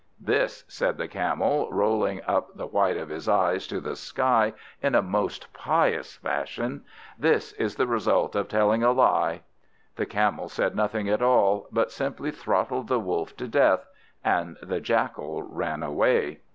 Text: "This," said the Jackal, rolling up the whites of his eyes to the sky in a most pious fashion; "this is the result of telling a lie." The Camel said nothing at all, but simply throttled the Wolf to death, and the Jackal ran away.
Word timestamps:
"This," 0.19 0.63
said 0.67 0.97
the 0.97 1.05
Jackal, 1.07 1.69
rolling 1.71 2.21
up 2.27 2.55
the 2.57 2.65
whites 2.65 2.99
of 2.99 3.09
his 3.09 3.29
eyes 3.29 3.67
to 3.67 3.79
the 3.79 3.95
sky 3.95 4.53
in 4.81 4.95
a 4.95 5.01
most 5.03 5.53
pious 5.53 6.15
fashion; 6.15 6.83
"this 7.19 7.53
is 7.53 7.75
the 7.75 7.85
result 7.85 8.35
of 8.35 8.47
telling 8.47 8.81
a 8.81 8.93
lie." 8.93 9.43
The 9.97 10.07
Camel 10.07 10.49
said 10.49 10.75
nothing 10.75 11.07
at 11.07 11.21
all, 11.21 11.67
but 11.71 11.91
simply 11.91 12.31
throttled 12.31 12.87
the 12.87 12.99
Wolf 12.99 13.37
to 13.37 13.47
death, 13.47 13.85
and 14.23 14.57
the 14.63 14.79
Jackal 14.79 15.43
ran 15.43 15.83
away. 15.83 16.39